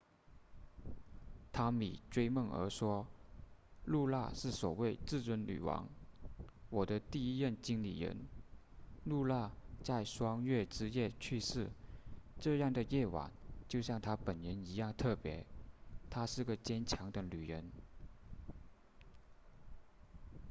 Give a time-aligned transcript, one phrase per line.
[1.51, 3.05] 汤米追梦儿说
[3.85, 5.87] 露娜是首位至尊女王
[6.71, 8.17] 我的第一任经理人
[9.03, 9.51] 露娜
[9.83, 11.69] 在双月之夜去世
[12.39, 13.31] 这样的夜晚
[13.67, 15.45] 就像她本人一样特别
[16.09, 17.71] 她是个坚强的女人